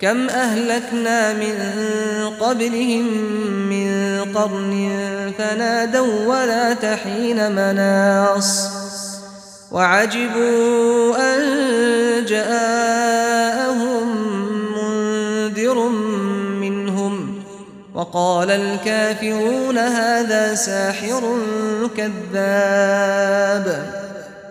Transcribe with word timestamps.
كم 0.00 0.28
أهلكنا 0.28 1.32
من 1.32 1.54
قبلهم 2.40 3.06
من 3.68 4.20
قرن 4.34 4.90
فنادوا 5.38 6.26
ولا 6.26 6.74
تحين 6.74 7.52
مناص 7.52 8.68
وعجبوا 9.72 11.16
أن 11.16 11.44
جاءهم 12.24 14.08
منذر 14.76 15.88
منهم 16.60 17.42
وقال 17.94 18.50
الكافرون 18.50 19.78
هذا 19.78 20.54
ساحر 20.54 21.38
كذاب 21.96 23.97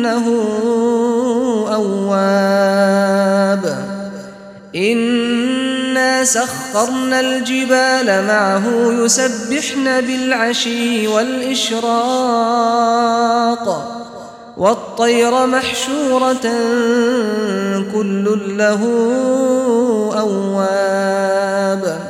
إنه 0.00 0.26
أواب. 1.74 3.64
إنا 4.76 6.24
سخرنا 6.24 7.20
الجبال 7.20 8.26
معه 8.26 8.62
يسبحن 9.04 10.00
بالعشي 10.00 11.06
والإشراق. 11.08 11.86
والطير 14.56 15.46
محشورة 15.46 16.50
كل 17.94 18.56
له 18.58 18.82
أواب. 20.18 22.09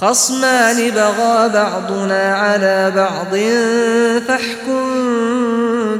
خصمان 0.00 0.90
بغى 0.90 1.48
بعضنا 1.48 2.34
على 2.34 2.92
بعض 2.96 3.36
فاحكم 4.28 4.90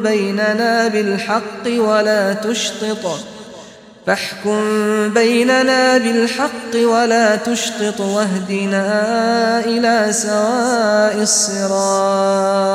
بيننا 0.02 0.88
بالحق 0.88 1.66
ولا 1.66 2.32
تشطط. 2.32 3.20
فاحكم 4.06 4.60
بيننا 5.08 5.98
بالحق 5.98 6.74
ولا 6.74 7.36
تشطط 7.36 8.00
واهدنا 8.00 9.60
إلى 9.64 10.12
سواء 10.12 11.22
الصراط. 11.22 12.70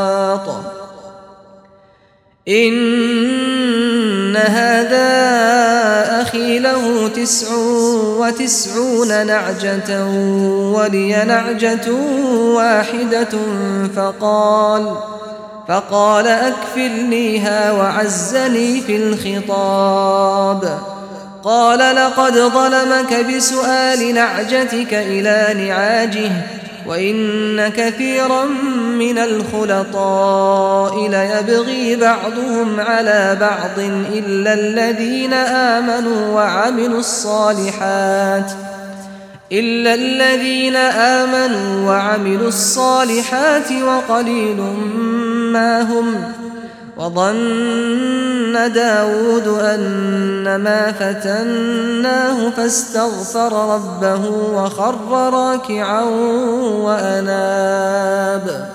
إن 2.48 4.36
هذا 4.38 5.85
له 6.66 7.08
تسع 7.08 7.48
وتسعون 8.20 9.28
نعجة 9.28 10.06
ولي 10.76 11.24
نعجة 11.26 11.92
واحدة 12.58 13.34
فقال 13.96 14.96
فقال 15.68 16.28
أكفلنيها 16.28 17.72
وعزني 17.72 18.82
في 18.82 18.96
الخطاب. 18.96 20.80
قال 21.44 21.96
لقد 21.96 22.34
ظلمك 22.34 23.26
بسؤال 23.26 24.14
نعجتك 24.14 24.94
إلى 24.94 25.68
نعاجه 25.68 26.32
وإن 26.88 27.68
كثيرا 27.68 28.46
من 28.96 29.18
الخلطاء 29.18 31.10
ليبغي 31.10 31.96
بعضهم 31.96 32.80
على 32.80 33.38
بعض 33.40 33.80
إلا 34.14 34.54
الذين 34.54 35.34
آمنوا 35.34 36.36
وعملوا 36.36 37.00
الصالحات 37.00 38.52
إلا 39.52 39.94
الذين 39.94 40.76
آمنوا 40.76 41.90
وعملوا 41.90 42.48
الصالحات 42.48 43.72
وقليل 43.72 44.62
ما 45.52 45.82
هم 45.82 46.24
وظن 46.98 48.72
داود 48.74 49.48
أنما 49.48 50.92
فتناه 50.92 52.50
فاستغفر 52.50 53.76
ربه 53.76 54.30
وخر 54.30 55.34
راكعا 55.34 56.02
وأناب 56.84 58.75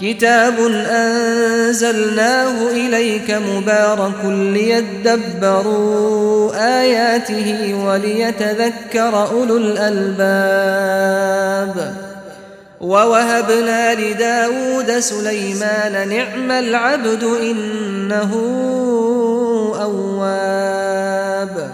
كتاب 0.00 0.58
أنزلناه 0.90 2.70
إليك 2.70 3.30
مبارك 3.30 4.24
ليدبروا 4.24 5.60
آياته 6.80 7.74
وليتذكر 7.84 9.28
أولو 9.30 9.56
الألباب. 9.56 10.96
ووهبنا 12.80 13.94
لداود 13.94 14.98
سليمان 14.98 16.08
نعم 16.08 16.50
العبد 16.50 17.22
إنه 17.22 18.34
أواب. 19.82 21.70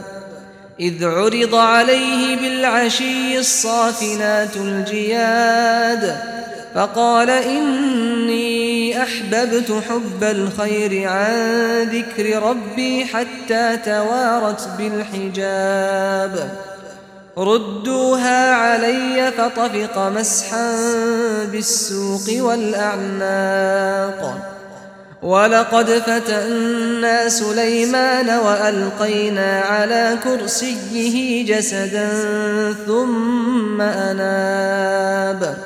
إذ 0.81 1.05
عرض 1.05 1.55
عليه 1.55 2.37
بالعشي 2.37 3.39
الصافنات 3.39 4.57
الجياد. 4.57 6.36
فقال 6.77 7.31
إني 7.31 9.03
أحببت 9.03 9.83
حب 9.89 10.25
الخير 10.25 11.09
عن 11.09 11.35
ذكر 11.83 12.43
ربي 12.43 13.05
حتى 13.05 13.77
توارت 13.85 14.69
بالحجاب. 14.79 16.51
ردوها 17.39 18.55
علي 18.55 19.33
فطفق 19.39 19.99
مسحا 19.99 20.77
بالسوق 21.53 22.25
والأعناق. 22.41 24.39
ولقد 25.23 25.91
فتنا 25.91 27.29
سليمان 27.29 28.39
وألقينا 28.39 29.61
على 29.61 30.19
كرسيه 30.25 31.47
جسدا 31.47 32.09
ثم 32.87 33.81
أناب. 33.81 35.66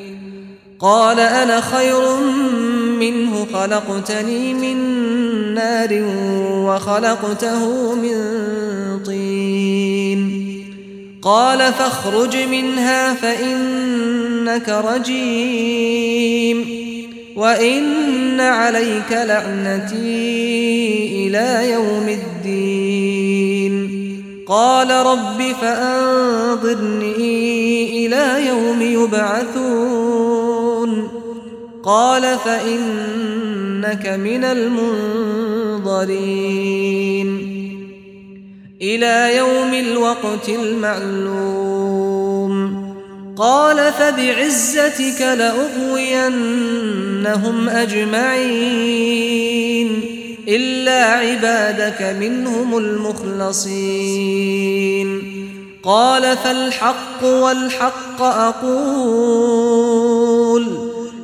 قال 0.81 1.19
أنا 1.19 1.61
خير 1.61 2.15
منه 2.99 3.47
خلقتني 3.53 4.53
من 4.53 4.77
نار 5.53 6.03
وخلقته 6.65 7.95
من 7.95 8.15
طين. 9.05 10.21
قال 11.21 11.73
فاخرج 11.73 12.37
منها 12.37 13.13
فإنك 13.13 14.69
رجيم 14.69 16.65
وإن 17.35 18.39
عليك 18.39 19.11
لعنتي 19.11 20.47
إلى 21.27 21.71
يوم 21.71 22.09
الدين. 22.09 23.87
قال 24.47 24.91
رب 24.91 25.41
فأنظرني 25.61 27.11
إلى 28.05 28.47
يوم 28.47 28.81
يبعثون. 28.81 30.10
قال 31.83 32.37
فإنك 32.45 34.07
من 34.07 34.43
المنظرين. 34.43 34.81
إلى 38.81 39.37
يوم 39.37 39.73
الوقت 39.73 40.49
المعلوم. 40.49 42.91
قال 43.37 43.93
فبعزتك 43.93 45.21
لأغوينهم 45.21 47.69
أجمعين. 47.69 49.41
إلا 50.47 51.05
عبادك 51.05 52.15
منهم 52.19 52.77
المخلصين. 52.77 55.21
قال 55.83 56.37
فالحق 56.37 57.23
والحق 57.23 58.21
أقول. 58.21 60.90